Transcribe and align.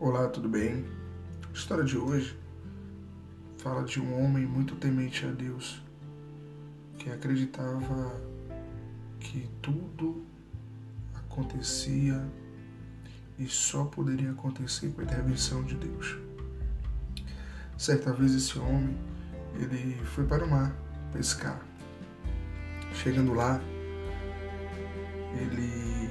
Olá, 0.00 0.28
tudo 0.28 0.48
bem? 0.48 0.86
A 1.50 1.52
história 1.52 1.82
de 1.82 1.98
hoje 1.98 2.38
fala 3.58 3.82
de 3.82 4.00
um 4.00 4.22
homem 4.22 4.46
muito 4.46 4.76
temente 4.76 5.26
a 5.26 5.30
Deus 5.32 5.82
que 6.96 7.10
acreditava 7.10 8.14
que 9.18 9.50
tudo 9.60 10.24
acontecia 11.16 12.24
e 13.40 13.48
só 13.48 13.86
poderia 13.86 14.30
acontecer 14.30 14.92
com 14.92 15.00
a 15.00 15.04
intervenção 15.04 15.64
de 15.64 15.74
Deus. 15.74 16.16
Certa 17.76 18.12
vez 18.12 18.32
esse 18.36 18.56
homem 18.56 18.96
ele 19.56 19.96
foi 20.04 20.24
para 20.24 20.44
o 20.44 20.48
mar 20.48 20.76
pescar. 21.12 21.60
Chegando 22.94 23.34
lá, 23.34 23.60
ele 25.40 26.08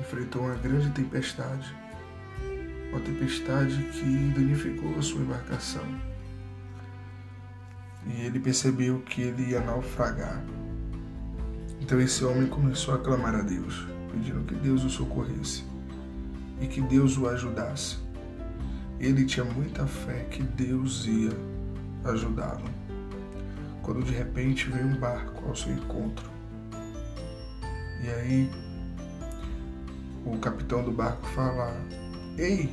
enfrentou 0.00 0.40
uma 0.40 0.54
grande 0.54 0.88
tempestade 0.92 1.76
uma 2.90 3.00
tempestade 3.00 3.76
que 3.92 4.04
danificou 4.34 4.98
a 4.98 5.02
sua 5.02 5.20
embarcação. 5.20 5.84
E 8.06 8.22
ele 8.22 8.40
percebeu 8.40 9.00
que 9.00 9.20
ele 9.22 9.50
ia 9.50 9.60
naufragar. 9.60 10.42
Então 11.80 12.00
esse 12.00 12.24
homem 12.24 12.46
começou 12.46 12.94
a 12.94 12.98
clamar 12.98 13.34
a 13.34 13.42
Deus, 13.42 13.86
pedindo 14.12 14.44
que 14.44 14.54
Deus 14.54 14.84
o 14.84 14.90
socorresse 14.90 15.64
e 16.60 16.66
que 16.66 16.80
Deus 16.80 17.16
o 17.16 17.28
ajudasse. 17.28 17.98
Ele 18.98 19.24
tinha 19.24 19.44
muita 19.44 19.86
fé 19.86 20.24
que 20.30 20.42
Deus 20.42 21.06
ia 21.06 21.30
ajudá-lo. 22.04 22.64
Quando 23.82 24.04
de 24.04 24.12
repente 24.12 24.68
veio 24.68 24.86
um 24.86 24.96
barco 24.98 25.48
ao 25.48 25.54
seu 25.54 25.72
encontro. 25.72 26.28
E 28.02 28.08
aí 28.08 28.50
o 30.24 30.36
capitão 30.38 30.84
do 30.84 30.90
barco 30.90 31.24
fala: 31.28 31.74
Ei, 32.38 32.70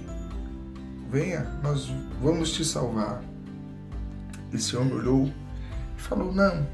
venha, 1.10 1.42
nós 1.64 1.88
vamos 2.22 2.52
te 2.52 2.64
salvar. 2.64 3.24
Esse 4.54 4.78
homem 4.78 4.94
olhou 4.94 5.34
e 5.98 6.02
falou: 6.02 6.32
Não, 6.32 6.68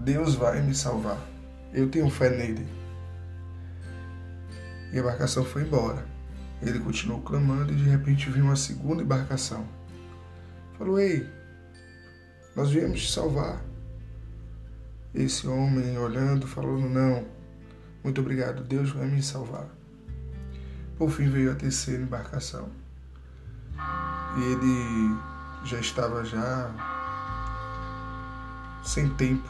Deus 0.00 0.34
vai 0.34 0.60
me 0.60 0.74
salvar. 0.74 1.16
Eu 1.72 1.88
tenho 1.88 2.10
fé 2.10 2.30
nele. 2.30 2.66
E 4.92 4.96
a 4.96 5.00
embarcação 5.00 5.44
foi 5.44 5.62
embora. 5.62 6.04
Ele 6.60 6.80
continuou 6.80 7.22
clamando 7.22 7.72
e 7.72 7.76
de 7.76 7.84
repente 7.84 8.28
viu 8.28 8.46
uma 8.46 8.56
segunda 8.56 9.04
embarcação. 9.04 9.64
Falou: 10.76 10.98
Ei, 10.98 11.24
nós 12.56 12.68
viemos 12.68 13.00
te 13.00 13.12
salvar. 13.12 13.62
Esse 15.14 15.46
homem 15.46 15.96
olhando, 15.98 16.48
falou: 16.48 16.80
Não, 16.80 17.24
muito 18.02 18.20
obrigado, 18.20 18.64
Deus 18.64 18.90
vai 18.90 19.06
me 19.06 19.22
salvar. 19.22 19.68
Por 20.96 21.10
fim 21.10 21.28
veio 21.28 21.52
a 21.52 21.54
terceira 21.54 22.02
embarcação. 22.02 22.68
E 24.36 24.42
ele 24.42 25.16
já 25.64 25.78
estava 25.78 26.24
já 26.24 26.70
sem 28.84 29.08
tempo. 29.14 29.48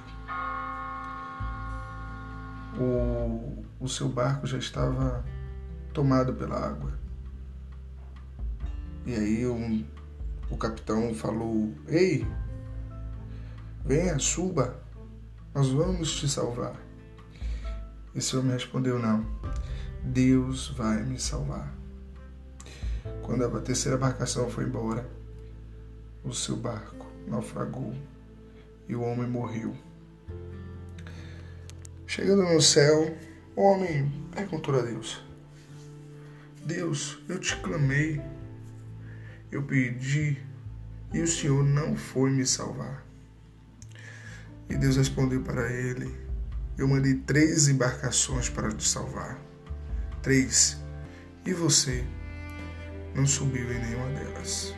O, 2.79 3.65
o 3.81 3.89
seu 3.89 4.09
barco 4.09 4.47
já 4.47 4.59
estava 4.59 5.25
tomado 5.93 6.33
pela 6.35 6.57
água. 6.57 6.93
E 9.07 9.15
aí 9.15 9.47
um, 9.47 9.85
o 10.51 10.57
capitão 10.57 11.15
falou: 11.15 11.73
Ei, 11.87 12.27
venha, 13.85 14.19
suba, 14.19 14.77
nós 15.55 15.69
vamos 15.69 16.15
te 16.17 16.29
salvar. 16.29 16.75
Esse 18.15 18.37
homem 18.37 18.53
respondeu: 18.53 18.99
Não, 18.99 19.27
Deus 20.05 20.69
vai 20.69 21.03
me 21.03 21.19
salvar. 21.19 21.75
Quando 23.23 23.45
a 23.45 23.61
terceira 23.61 23.97
embarcação 23.97 24.51
foi 24.51 24.65
embora, 24.65 25.09
o 26.23 26.33
seu 26.33 26.57
barco 26.57 27.07
naufragou 27.27 27.95
e 28.87 28.95
o 28.95 29.01
homem 29.01 29.27
morreu. 29.27 29.75
Chegando 32.07 32.43
no 32.43 32.61
céu, 32.61 33.17
o 33.57 33.63
homem 33.63 34.13
perguntou 34.31 34.79
a 34.79 34.83
Deus: 34.83 35.25
Deus, 36.67 37.19
eu 37.27 37.41
te 37.41 37.57
clamei, 37.57 38.21
eu 39.51 39.63
pedi 39.63 40.39
e 41.15 41.21
o 41.21 41.27
Senhor 41.27 41.65
não 41.65 41.97
foi 41.97 42.31
me 42.31 42.47
salvar. 42.47 43.07
E 44.69 44.77
Deus 44.77 44.97
respondeu 44.97 45.43
para 45.43 45.73
ele: 45.73 46.15
Eu 46.77 46.87
mandei 46.87 47.15
três 47.15 47.69
embarcações 47.69 48.51
para 48.51 48.71
te 48.71 48.87
salvar. 48.87 49.54
Três. 50.25 50.83
E 51.45 51.53
você 51.53 52.03
não 53.15 53.27
subiu 53.27 53.71
em 53.71 53.79
nenhuma 53.79 54.09
delas. 54.19 54.75